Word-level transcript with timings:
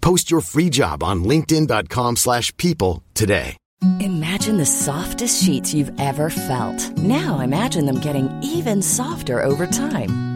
Post 0.00 0.30
your 0.30 0.40
free 0.40 0.70
job 0.70 1.02
on 1.02 1.24
linkedin.com/people 1.24 2.16
slash 2.16 2.56
people 2.56 3.02
today. 3.14 3.56
Imagine 4.00 4.56
the 4.56 4.66
softest 4.66 5.42
sheets 5.42 5.72
you've 5.72 5.92
ever 6.00 6.30
felt. 6.30 6.98
Now 6.98 7.38
imagine 7.40 7.86
them 7.86 8.00
getting 8.00 8.28
even 8.42 8.82
softer 8.82 9.40
over 9.40 9.66
time. 9.66 10.27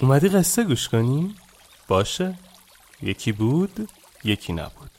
اومدی 0.00 0.28
قصه 0.28 0.64
گوش 0.64 0.88
کنی؟ 0.88 1.34
باشه. 1.88 2.38
یکی 3.02 3.32
بود 3.32 3.88
یکی 4.24 4.52
نبود. 4.52 4.90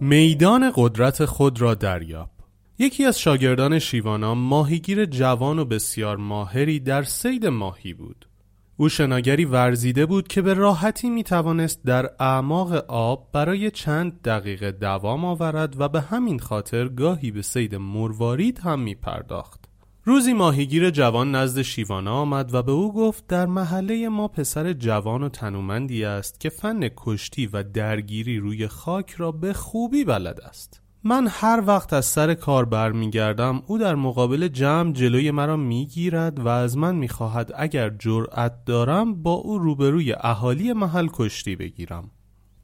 میدان 0.00 0.72
قدرت 0.76 1.24
خود 1.24 1.60
را 1.60 1.74
دریاب. 1.74 2.30
یکی 2.78 3.04
از 3.04 3.20
شاگردان 3.20 3.78
شیوانا 3.78 4.34
ماهیگیر 4.34 5.04
جوان 5.04 5.58
و 5.58 5.64
بسیار 5.64 6.16
ماهری 6.16 6.80
در 6.80 7.02
سید 7.02 7.46
ماهی 7.46 7.94
بود. 7.94 8.28
او 8.76 8.88
شناگری 8.88 9.44
ورزیده 9.44 10.06
بود 10.06 10.28
که 10.28 10.42
به 10.42 10.54
راحتی 10.54 11.10
می 11.10 11.24
توانست 11.24 11.84
در 11.84 12.10
اعماق 12.20 12.72
آب 12.88 13.28
برای 13.32 13.70
چند 13.70 14.22
دقیقه 14.22 14.72
دوام 14.72 15.24
آورد 15.24 15.80
و 15.80 15.88
به 15.88 16.00
همین 16.00 16.38
خاطر 16.38 16.88
گاهی 16.88 17.30
به 17.30 17.42
سید 17.42 17.74
مروارید 17.74 18.58
هم 18.58 18.80
می 18.80 18.94
پرداخت. 18.94 19.64
روزی 20.04 20.32
ماهیگیر 20.32 20.90
جوان 20.90 21.34
نزد 21.34 21.62
شیوانا 21.62 22.14
آمد 22.14 22.54
و 22.54 22.62
به 22.62 22.72
او 22.72 22.94
گفت 22.94 23.26
در 23.26 23.46
محله 23.46 24.08
ما 24.08 24.28
پسر 24.28 24.72
جوان 24.72 25.22
و 25.22 25.28
تنومندی 25.28 26.04
است 26.04 26.40
که 26.40 26.48
فن 26.48 26.88
کشتی 26.96 27.46
و 27.46 27.62
درگیری 27.62 28.38
روی 28.38 28.68
خاک 28.68 29.10
را 29.10 29.32
به 29.32 29.52
خوبی 29.52 30.04
بلد 30.04 30.40
است. 30.40 30.83
من 31.06 31.26
هر 31.30 31.62
وقت 31.66 31.92
از 31.92 32.06
سر 32.06 32.34
کار 32.34 32.64
برمیگردم 32.64 33.62
او 33.66 33.78
در 33.78 33.94
مقابل 33.94 34.48
جمع 34.48 34.92
جلوی 34.92 35.30
مرا 35.30 35.56
می‌گیرد 35.56 36.40
و 36.40 36.48
از 36.48 36.76
من 36.76 36.94
می‌خواهد 36.96 37.52
اگر 37.56 37.90
جرأت 37.90 38.64
دارم 38.64 39.22
با 39.22 39.32
او 39.32 39.58
روبروی 39.58 40.12
اهالی 40.20 40.72
محل 40.72 41.08
کشتی 41.12 41.56
بگیرم. 41.56 42.10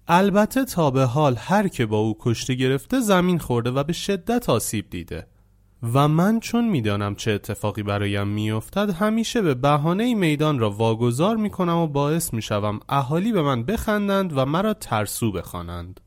البته 0.09 0.65
تا 0.65 0.91
به 0.91 1.05
حال 1.05 1.37
هر 1.39 1.69
که 1.69 1.87
با 1.87 1.99
او 1.99 2.17
کشتی 2.21 2.57
گرفته 2.57 3.01
زمین 3.01 3.39
خورده 3.39 3.71
و 3.71 3.85
به 3.85 3.93
شدت 3.93 4.49
آسیب 4.49 4.91
دیده. 4.91 5.27
و 5.95 6.09
من 6.09 6.41
چون 6.41 6.69
می‌دانم 6.69 7.15
چه 7.15 7.31
اتفاقی 7.31 7.83
برایم 7.83 8.29
میافتد 8.29 8.91
همیشه 8.91 9.43
به 9.43 9.55
بهانه 9.55 10.15
میدان 10.15 10.59
را 10.59 10.71
واگذار 10.71 11.37
می‌کنم 11.37 11.77
و 11.77 11.87
باعث 11.87 12.35
می‌شوم 12.35 12.81
اهالی 12.89 13.33
به 13.33 13.43
من 13.43 13.63
بخندند 13.63 14.39
و 14.39 14.45
مرا 14.45 14.75
ترسو 14.75 15.33
بخوانند. 15.33 16.01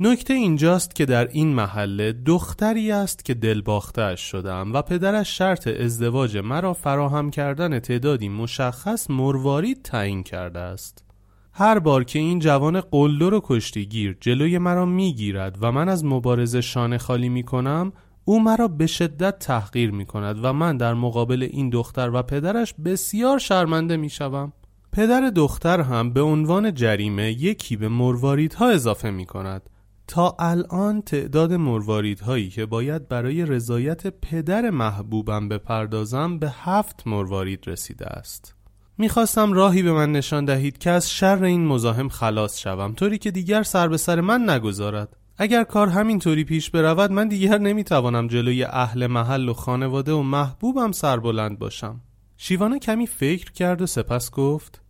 نکته 0.00 0.34
اینجاست 0.34 0.94
که 0.94 1.06
در 1.06 1.28
این 1.28 1.54
محله 1.54 2.12
دختری 2.12 2.92
است 2.92 3.24
که 3.24 3.34
دلباختهاش 3.34 4.20
شدم 4.20 4.72
و 4.72 4.82
پدرش 4.82 5.38
شرط 5.38 5.66
ازدواج 5.66 6.38
مرا 6.38 6.72
فراهم 6.72 7.30
کردن 7.30 7.78
تعدادی 7.78 8.28
مشخص 8.28 9.10
مروارید 9.10 9.82
تعیین 9.82 10.22
کرده 10.22 10.58
است 10.58 11.04
هر 11.52 11.78
بار 11.78 12.04
که 12.04 12.18
این 12.18 12.38
جوان 12.38 12.80
قلدر 12.80 13.34
و 13.34 13.40
کشتیگیر 13.44 14.16
جلوی 14.20 14.58
مرا 14.58 14.84
می‌گیرد 14.86 15.58
و 15.60 15.72
من 15.72 15.88
از 15.88 16.04
مبارزه 16.04 16.60
شانه 16.60 16.98
خالی 16.98 17.28
می 17.28 17.42
کنم 17.42 17.92
او 18.24 18.42
مرا 18.42 18.68
به 18.68 18.86
شدت 18.86 19.38
تحقیر 19.38 19.90
می 19.90 20.06
کند 20.06 20.44
و 20.44 20.52
من 20.52 20.76
در 20.76 20.94
مقابل 20.94 21.48
این 21.50 21.70
دختر 21.70 22.10
و 22.10 22.22
پدرش 22.22 22.74
بسیار 22.84 23.38
شرمنده 23.38 23.96
می 23.96 24.10
شوم. 24.10 24.52
پدر 24.92 25.30
دختر 25.30 25.80
هم 25.80 26.12
به 26.12 26.20
عنوان 26.20 26.74
جریمه 26.74 27.32
یکی 27.32 27.76
به 27.76 27.88
مرواریدها 27.88 28.68
اضافه 28.68 29.10
می 29.10 29.26
کند 29.26 29.70
تا 30.08 30.36
الان 30.38 31.02
تعداد 31.02 31.52
مرواریدهایی 31.52 32.48
که 32.48 32.66
باید 32.66 33.08
برای 33.08 33.46
رضایت 33.46 34.06
پدر 34.06 34.70
محبوبم 34.70 35.48
بپردازم 35.48 36.38
به 36.38 36.50
هفت 36.50 37.06
مروارید 37.06 37.64
رسیده 37.66 38.06
است. 38.06 38.54
می‌خواستم 38.98 39.52
راهی 39.52 39.82
به 39.82 39.92
من 39.92 40.12
نشان 40.12 40.44
دهید 40.44 40.78
که 40.78 40.90
از 40.90 41.10
شر 41.10 41.44
این 41.44 41.66
مزاحم 41.66 42.08
خلاص 42.08 42.58
شوم 42.58 42.92
طوری 42.92 43.18
که 43.18 43.30
دیگر 43.30 43.62
سر 43.62 43.88
به 43.88 43.96
سر 43.96 44.20
من 44.20 44.50
نگذارد. 44.50 45.16
اگر 45.38 45.64
کار 45.64 45.88
همینطوری 45.88 46.44
پیش 46.44 46.70
برود 46.70 47.12
من 47.12 47.28
دیگر 47.28 47.58
نمی‌توانم 47.58 48.26
جلوی 48.26 48.64
اهل 48.64 49.06
محل 49.06 49.48
و 49.48 49.52
خانواده 49.52 50.12
و 50.12 50.22
محبوبم 50.22 50.92
سربلند 50.92 51.58
باشم. 51.58 52.00
شیوانه 52.36 52.78
کمی 52.78 53.06
فکر 53.06 53.52
کرد 53.52 53.82
و 53.82 53.86
سپس 53.86 54.30
گفت 54.30 54.82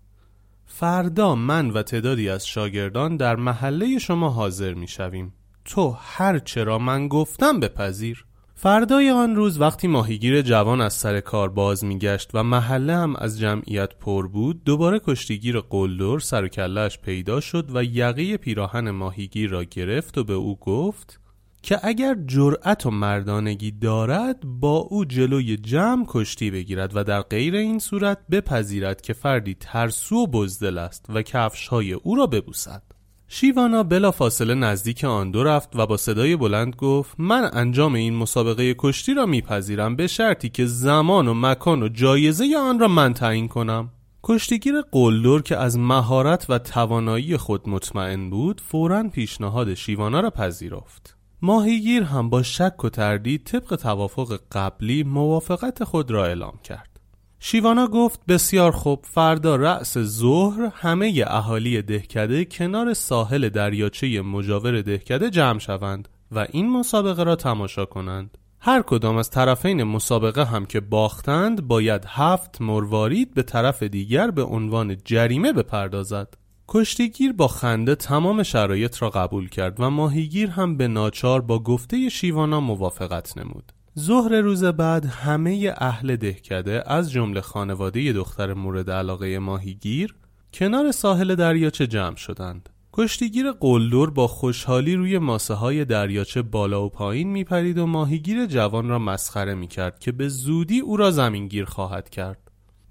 فردا 0.67 1.35
من 1.35 1.71
و 1.71 1.83
تعدادی 1.83 2.29
از 2.29 2.47
شاگردان 2.47 3.17
در 3.17 3.37
محله 3.37 3.99
شما 3.99 4.31
حاضر 4.31 4.75
می 4.75 4.89
شویم. 4.89 5.33
تو 5.65 5.97
هر 6.01 6.39
چرا 6.39 6.79
من 6.79 7.09
گفتم 7.09 7.61
بپذیر 7.61 8.27
فردای 8.59 9.11
آن 9.11 9.37
روز 9.37 9.61
وقتی 9.61 9.89
ماهیگیر 9.89 10.43
جوان 10.43 10.81
از 10.81 10.93
سر 10.93 11.21
کار 11.21 11.49
باز 11.49 11.85
میگشت 11.85 12.31
و 12.35 12.43
محله 12.43 12.97
هم 12.97 13.17
از 13.17 13.39
جمعیت 13.39 13.95
پر 13.95 14.29
بود 14.29 14.65
دوباره 14.65 15.01
کشتیگیر 15.05 15.61
قلدر 15.61 16.19
سر 16.19 16.45
و 16.45 16.89
پیدا 17.03 17.41
شد 17.41 17.77
و 17.77 17.85
یقه 17.85 18.37
پیراهن 18.37 18.91
ماهیگیر 18.91 19.51
را 19.51 19.65
گرفت 19.65 20.19
و 20.19 20.25
به 20.25 20.33
او 20.33 20.59
گفت 20.59 21.21
که 21.67 21.81
اگر 21.83 22.17
جرأت 22.27 22.87
و 22.87 22.91
مردانگی 22.91 23.71
دارد 23.71 24.41
با 24.61 24.77
او 24.77 25.05
جلوی 25.05 25.57
جمع 25.57 26.05
کشتی 26.09 26.51
بگیرد 26.51 26.97
و 26.97 27.05
در 27.05 27.23
غیر 27.23 27.57
این 27.57 27.79
صورت 27.79 28.19
بپذیرد 28.31 29.01
که 29.01 29.13
فردی 29.13 29.57
ترسو 29.61 30.17
و 30.17 30.27
بزدل 30.27 30.79
است 30.79 31.07
و 31.09 31.23
کفشهای 31.23 31.93
او 31.93 32.15
را 32.15 32.27
ببوسد. 32.27 32.83
شیوانا 33.29 33.83
بلا 33.83 34.11
فاصله 34.11 34.55
نزدیک 34.55 35.05
آن 35.05 35.31
دو 35.31 35.45
رفت 35.45 35.77
و 35.77 35.87
با 35.87 35.97
صدای 35.97 36.37
بلند 36.37 36.77
گفت 36.77 37.15
من 37.19 37.51
انجام 37.53 37.95
این 37.95 38.15
مسابقه 38.15 38.75
کشتی 38.79 39.15
را 39.15 39.27
میپذیرم 39.27 39.97
به 39.97 40.07
شرطی 40.07 40.49
که 40.49 40.67
زمان 40.67 41.29
و 41.29 41.35
مکان 41.35 41.83
و 41.83 41.89
جایزه 41.89 42.57
آن 42.59 42.79
را 42.79 42.89
من 42.89 43.15
تعیین 43.15 43.49
کنم. 43.49 43.91
کشتیگیر 44.23 44.75
قلدر 44.93 45.43
که 45.43 45.57
از 45.57 45.79
مهارت 45.79 46.47
و 46.49 46.59
توانایی 46.59 47.37
خود 47.37 47.69
مطمئن 47.69 48.31
بود 48.31 48.61
فورا 48.61 49.09
پیشنهاد 49.09 49.75
شیوانا 49.75 50.21
را 50.21 50.31
پذیرفت. 50.31 51.16
ماهیگیر 51.43 52.03
هم 52.03 52.31
با 52.31 52.43
شک 52.43 52.85
و 52.85 52.89
تردید 52.89 53.45
طبق 53.45 53.77
توافق 53.77 54.41
قبلی 54.53 55.03
موافقت 55.03 55.85
خود 55.85 56.11
را 56.11 56.27
اعلام 56.27 56.59
کرد. 56.65 57.01
شیوانا 57.39 57.87
گفت 57.87 58.21
بسیار 58.29 58.73
خوب 58.73 59.05
فردا 59.09 59.57
رأس 59.57 59.99
ظهر 59.99 60.71
همه 60.75 61.25
اهالی 61.27 61.83
دهکده 61.83 62.45
کنار 62.45 62.95
ساحل 62.95 63.49
دریاچه 63.49 64.21
مجاور 64.23 64.83
دهکده 64.83 65.31
جمع 65.31 65.59
شوند 65.59 66.09
و 66.33 66.47
این 66.51 66.71
مسابقه 66.71 67.23
را 67.23 67.37
تماشا 67.37 67.85
کنند. 67.85 68.39
هر 68.61 68.83
کدام 68.83 69.17
از 69.17 69.31
طرفین 69.31 69.85
مسابقه 69.85 70.45
هم 70.45 70.67
که 70.67 70.81
باختند 70.81 71.69
باید 71.69 72.05
هفت 72.07 72.61
مروارید 72.61 73.35
به 73.35 73.43
طرف 73.43 73.83
دیگر 73.83 74.31
به 74.31 74.43
عنوان 74.43 74.97
جریمه 75.05 75.53
بپردازد. 75.53 76.35
کشتیگیر 76.69 77.33
با 77.33 77.49
خنده 77.49 77.95
تمام 77.95 78.43
شرایط 78.43 79.03
را 79.03 79.11
قبول 79.11 79.49
کرد 79.49 79.81
و 79.81 79.91
ماهیگیر 79.91 80.51
هم 80.51 80.77
به 80.77 80.89
ناچار 80.89 81.41
با 81.41 81.59
گفته 81.59 82.09
شیوانا 82.09 82.61
موافقت 82.61 83.39
نمود. 83.39 83.73
ظهر 83.99 84.41
روز 84.41 84.65
بعد 84.65 85.05
همه 85.05 85.75
اهل 85.77 86.17
دهکده 86.17 86.83
از 86.87 87.11
جمله 87.11 87.41
خانواده 87.41 88.13
دختر 88.13 88.55
مورد 88.55 88.91
علاقه 88.91 89.39
ماهیگیر 89.39 90.15
کنار 90.53 90.93
ساحل 90.93 91.35
دریاچه 91.35 91.87
جمع 91.87 92.17
شدند. 92.17 92.69
کشتیگیر 92.93 93.53
قلدر 93.53 94.07
با 94.07 94.27
خوشحالی 94.27 94.97
روی 94.97 95.19
ماسه 95.19 95.55
های 95.55 95.85
دریاچه 95.85 96.43
بالا 96.43 96.85
و 96.85 96.89
پایین 96.89 97.29
میپرید 97.29 97.79
و 97.79 97.87
ماهیگیر 97.87 98.47
جوان 98.47 98.89
را 98.89 98.99
مسخره 98.99 99.55
می‌کرد 99.55 99.99
که 99.99 100.13
به 100.13 100.29
زودی 100.29 100.81
او 100.81 100.97
را 100.97 101.11
زمینگیر 101.11 101.65
خواهد 101.65 102.11
کرد. 102.11 102.46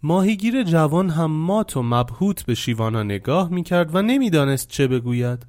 ماهیگیر 0.05 0.63
جوان 0.63 1.09
هم 1.09 1.31
مات 1.31 1.77
و 1.77 1.83
مبهوت 1.83 2.45
به 2.45 2.55
شیوانا 2.55 3.03
نگاه 3.03 3.49
می‌کرد 3.49 3.95
و 3.95 4.01
نمی‌دانست 4.01 4.67
چه 4.69 4.87
بگوید. 4.87 5.45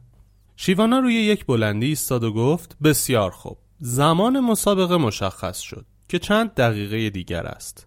شیوانا 0.56 0.98
روی 0.98 1.14
یک 1.14 1.46
بلندی 1.46 1.86
ایستاد 1.86 2.24
و 2.24 2.32
گفت 2.32 2.76
بسیار 2.82 3.30
خوب. 3.30 3.58
زمان 3.78 4.40
مسابقه 4.40 4.96
مشخص 4.96 5.60
شد 5.60 5.86
که 6.08 6.18
چند 6.18 6.54
دقیقه 6.54 7.10
دیگر 7.10 7.46
است. 7.46 7.86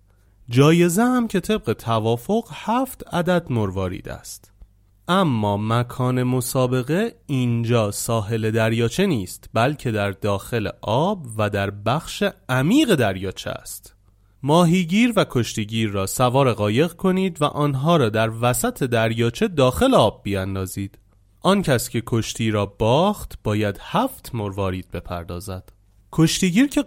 جایزه 0.49 1.03
هم 1.03 1.27
که 1.27 1.39
طبق 1.39 1.73
توافق 1.73 2.43
هفت 2.51 3.13
عدد 3.13 3.51
مروارید 3.51 4.09
است. 4.09 4.51
اما 5.07 5.57
مکان 5.57 6.23
مسابقه 6.23 7.15
اینجا 7.25 7.91
ساحل 7.91 8.51
دریاچه 8.51 9.05
نیست 9.05 9.49
بلکه 9.53 9.91
در 9.91 10.11
داخل 10.11 10.69
آب 10.81 11.25
و 11.37 11.49
در 11.49 11.69
بخش 11.69 12.23
عمیق 12.49 12.95
دریاچه 12.95 13.49
است. 13.49 13.95
ماهیگیر 14.43 15.13
و 15.15 15.25
کشتیگیر 15.29 15.89
را 15.89 16.05
سوار 16.05 16.53
قایق 16.53 16.93
کنید 16.93 17.41
و 17.41 17.45
آنها 17.45 17.97
را 17.97 18.09
در 18.09 18.31
وسط 18.41 18.83
دریاچه 18.83 19.47
داخل 19.47 19.95
آب 19.95 20.23
بیاندازید. 20.23 20.97
آن 21.41 21.61
کس 21.61 21.89
که 21.89 22.03
کشتی 22.05 22.51
را 22.51 22.65
باخت 22.65 23.39
باید 23.43 23.79
هفت 23.81 24.35
مروارید 24.35 24.91
بپردازد. 24.91 25.69
کشتیگیر 26.11 26.67
که 26.67 26.83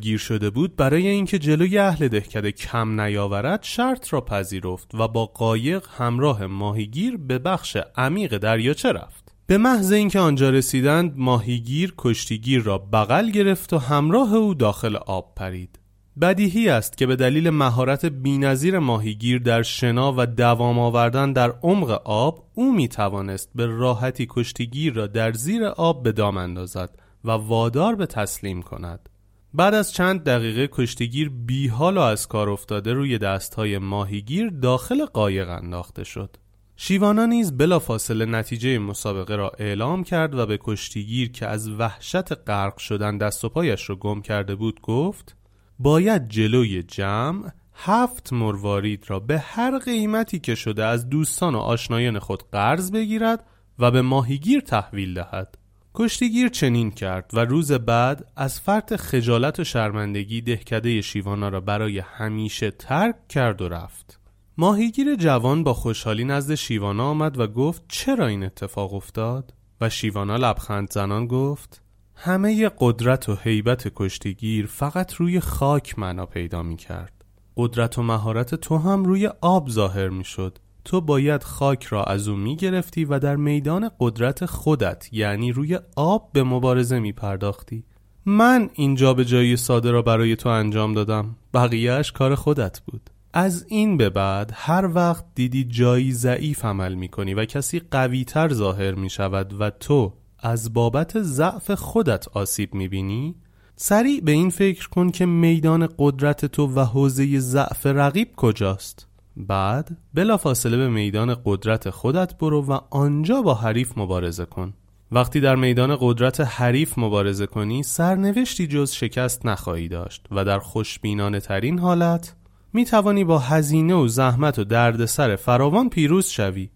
گیر 0.00 0.18
شده 0.18 0.50
بود 0.50 0.76
برای 0.76 1.06
اینکه 1.08 1.38
جلوی 1.38 1.78
اهل 1.78 2.08
دهکده 2.08 2.52
کم 2.52 3.00
نیاورد 3.00 3.62
شرط 3.62 4.12
را 4.12 4.20
پذیرفت 4.20 4.94
و 4.94 5.08
با 5.08 5.26
قایق 5.26 5.84
همراه 5.96 6.46
ماهیگیر 6.46 7.16
به 7.16 7.38
بخش 7.38 7.76
عمیق 7.96 8.38
دریاچه 8.38 8.92
رفت. 8.92 9.32
به 9.46 9.58
محض 9.58 9.92
اینکه 9.92 10.18
آنجا 10.18 10.50
رسیدند 10.50 11.12
ماهیگیر 11.16 11.94
کشتیگیر 11.98 12.62
را 12.62 12.78
بغل 12.78 13.30
گرفت 13.30 13.72
و 13.72 13.78
همراه 13.78 14.34
او 14.34 14.54
داخل 14.54 14.96
آب 14.96 15.34
پرید. 15.36 15.78
بدیهی 16.20 16.68
است 16.68 16.98
که 16.98 17.06
به 17.06 17.16
دلیل 17.16 17.50
مهارت 17.50 18.06
بینظیر 18.06 18.78
ماهیگیر 18.78 19.38
در 19.38 19.62
شنا 19.62 20.14
و 20.16 20.26
دوام 20.26 20.78
آوردن 20.78 21.32
در 21.32 21.50
عمق 21.50 21.90
آب 22.04 22.44
او 22.54 22.74
می 22.74 22.88
توانست 22.88 23.50
به 23.54 23.66
راحتی 23.66 24.26
کشتیگیر 24.30 24.94
را 24.94 25.06
در 25.06 25.32
زیر 25.32 25.64
آب 25.64 26.02
به 26.02 26.12
دام 26.12 26.36
اندازد 26.36 26.90
و 27.24 27.30
وادار 27.30 27.94
به 27.94 28.06
تسلیم 28.06 28.62
کند. 28.62 29.08
بعد 29.54 29.74
از 29.74 29.92
چند 29.92 30.24
دقیقه 30.24 30.68
کشتیگیر 30.72 31.28
بی 31.46 31.68
حال 31.68 31.96
و 31.96 32.00
از 32.00 32.28
کار 32.28 32.50
افتاده 32.50 32.92
روی 32.92 33.18
دستهای 33.18 33.78
ماهیگیر 33.78 34.50
داخل 34.50 35.04
قایق 35.04 35.48
انداخته 35.48 36.04
شد. 36.04 36.36
شیوانا 36.76 37.26
نیز 37.26 37.52
بلافاصله 37.52 38.24
نتیجه 38.24 38.78
مسابقه 38.78 39.36
را 39.36 39.52
اعلام 39.58 40.04
کرد 40.04 40.34
و 40.34 40.46
به 40.46 40.58
کشتیگیر 40.62 41.32
که 41.32 41.46
از 41.46 41.68
وحشت 41.68 42.32
غرق 42.32 42.78
شدن 42.78 43.18
دست 43.18 43.44
و 43.44 43.48
پایش 43.48 43.90
را 43.90 43.96
گم 43.96 44.20
کرده 44.20 44.54
بود 44.54 44.80
گفت 44.80 45.36
باید 45.78 46.28
جلوی 46.28 46.82
جمع 46.82 47.50
هفت 47.74 48.32
مروارید 48.32 49.04
را 49.10 49.20
به 49.20 49.38
هر 49.38 49.78
قیمتی 49.78 50.38
که 50.38 50.54
شده 50.54 50.84
از 50.84 51.08
دوستان 51.08 51.54
و 51.54 51.58
آشنایان 51.58 52.18
خود 52.18 52.50
قرض 52.52 52.90
بگیرد 52.90 53.46
و 53.78 53.90
به 53.90 54.02
ماهیگیر 54.02 54.60
تحویل 54.60 55.14
دهد 55.14 55.58
کشتیگیر 55.94 56.48
چنین 56.48 56.90
کرد 56.90 57.30
و 57.32 57.40
روز 57.44 57.72
بعد 57.72 58.26
از 58.36 58.60
فرط 58.60 58.96
خجالت 58.96 59.60
و 59.60 59.64
شرمندگی 59.64 60.40
دهکده 60.40 61.00
شیوانا 61.00 61.48
را 61.48 61.60
برای 61.60 61.98
همیشه 61.98 62.70
ترک 62.70 63.28
کرد 63.28 63.62
و 63.62 63.68
رفت 63.68 64.20
ماهیگیر 64.58 65.14
جوان 65.16 65.64
با 65.64 65.74
خوشحالی 65.74 66.24
نزد 66.24 66.54
شیوانا 66.54 67.04
آمد 67.04 67.38
و 67.38 67.46
گفت 67.46 67.82
چرا 67.88 68.26
این 68.26 68.44
اتفاق 68.44 68.94
افتاد؟ 68.94 69.52
و 69.80 69.88
شیوانا 69.88 70.36
لبخند 70.36 70.92
زنان 70.92 71.26
گفت 71.26 71.82
همه 72.18 72.70
قدرت 72.78 73.28
و 73.28 73.34
حیبت 73.34 73.92
کشتیگیر 73.96 74.66
فقط 74.66 75.14
روی 75.14 75.40
خاک 75.40 75.98
معنا 75.98 76.26
پیدا 76.26 76.62
می 76.62 76.76
کرد. 76.76 77.24
قدرت 77.56 77.98
و 77.98 78.02
مهارت 78.02 78.54
تو 78.54 78.78
هم 78.78 79.04
روی 79.04 79.30
آب 79.40 79.70
ظاهر 79.70 80.08
می 80.08 80.24
شد. 80.24 80.58
تو 80.84 81.00
باید 81.00 81.42
خاک 81.42 81.84
را 81.84 82.04
از 82.04 82.28
او 82.28 82.36
می 82.36 82.56
گرفتی 82.56 83.04
و 83.04 83.18
در 83.18 83.36
میدان 83.36 83.90
قدرت 84.00 84.46
خودت 84.46 85.08
یعنی 85.12 85.52
روی 85.52 85.78
آب 85.96 86.30
به 86.32 86.42
مبارزه 86.42 86.98
می 86.98 87.12
پرداختی. 87.12 87.84
من 88.26 88.70
اینجا 88.74 89.14
به 89.14 89.24
جایی 89.24 89.56
ساده 89.56 89.90
را 89.90 90.02
برای 90.02 90.36
تو 90.36 90.48
انجام 90.48 90.94
دادم. 90.94 91.36
بقیهش 91.54 92.12
کار 92.12 92.34
خودت 92.34 92.80
بود. 92.80 93.10
از 93.32 93.66
این 93.68 93.96
به 93.96 94.10
بعد 94.10 94.50
هر 94.54 94.90
وقت 94.94 95.24
دیدی 95.34 95.64
جایی 95.64 96.12
ضعیف 96.12 96.64
عمل 96.64 96.94
می 96.94 97.08
کنی 97.08 97.34
و 97.34 97.44
کسی 97.44 97.80
قوی 97.90 98.24
تر 98.24 98.52
ظاهر 98.52 98.94
می 98.94 99.10
شود 99.10 99.60
و 99.60 99.70
تو 99.70 100.12
از 100.38 100.72
بابت 100.72 101.22
ضعف 101.22 101.70
خودت 101.70 102.28
آسیب 102.28 102.74
می 102.74 102.88
بینی 102.88 103.34
سریع 103.76 104.20
به 104.20 104.32
این 104.32 104.50
فکر 104.50 104.88
کن 104.88 105.10
که 105.10 105.26
میدان 105.26 105.88
قدرت 105.98 106.44
تو 106.44 106.66
و 106.66 106.80
حوزه 106.80 107.38
ضعف 107.38 107.86
رقیب 107.86 108.28
کجاست. 108.36 109.06
بعد 109.36 109.96
بلافاصله 110.14 110.76
به 110.76 110.88
میدان 110.88 111.36
قدرت 111.44 111.90
خودت 111.90 112.38
برو 112.38 112.64
و 112.66 112.78
آنجا 112.90 113.42
با 113.42 113.54
حریف 113.54 113.98
مبارزه 113.98 114.44
کن. 114.44 114.74
وقتی 115.12 115.40
در 115.40 115.56
میدان 115.56 115.96
قدرت 116.00 116.40
حریف 116.40 116.98
مبارزه 116.98 117.46
کنی 117.46 117.82
سرنوشتی 117.82 118.66
جز 118.66 118.92
شکست 118.92 119.46
نخواهی 119.46 119.88
داشت 119.88 120.26
و 120.30 120.44
در 120.44 120.58
خوشبینانه 120.58 121.40
ترین 121.40 121.78
حالت 121.78 122.34
می 122.72 122.84
توانی 122.84 123.24
با 123.24 123.38
هزینه 123.38 123.94
و 123.94 124.08
زحمت 124.08 124.58
و 124.58 124.64
دردسر 124.64 125.36
فراوان 125.36 125.88
پیروز 125.88 126.26
شوی. 126.26 126.68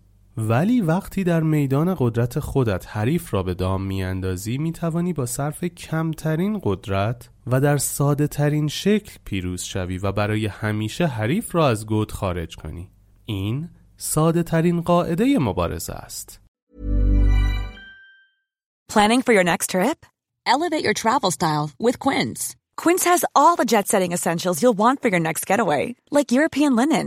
ولی 0.49 0.81
وقتی 0.81 1.25
در 1.25 1.43
میدان 1.43 1.97
قدرت 1.99 2.41
خودت 2.41 2.87
حریف 2.89 3.35
را 3.35 3.43
به 3.43 3.55
دام 3.55 3.83
میاندازی 3.83 4.59
می 4.59 4.73
توانی 4.73 5.13
با 5.13 5.27
صرف 5.27 5.65
کمترین 5.65 6.61
قدرت 6.63 7.31
و 7.47 7.61
در 7.61 7.77
ساده 7.77 8.27
ترین 8.27 8.69
شکل 8.69 9.19
پیروز 9.25 9.63
شوی 9.63 9.99
و 9.99 10.13
برای 10.13 10.47
همیشه 10.47 11.07
حریف 11.07 11.55
را 11.55 11.69
از 11.69 11.87
گود 11.87 12.13
خارج 12.13 12.57
کنی 12.57 12.91
این 13.25 13.69
ساده 13.97 14.43
ترین 14.43 14.81
قاعده 14.81 15.39
مبارزه 15.39 15.93
است 15.93 16.41
Planning 18.93 19.23
for 19.27 19.33
your 19.33 19.45
next 19.53 19.71
trip? 19.75 19.99
Elevate 20.55 20.85
your 20.87 20.95
travel 21.03 21.31
style 21.39 21.67
with 21.87 21.97
Quince. 22.05 22.41
Quince 22.83 23.05
has 23.05 23.25
all 23.41 23.55
the 23.57 23.71
jet-setting 23.73 24.13
essentials 24.13 24.61
you'll 24.61 24.81
want 24.85 25.01
for 25.01 25.09
your 25.13 25.25
next 25.29 25.47
getaway, 25.51 25.83
like 26.17 26.33
European 26.39 26.73
linen, 26.81 27.07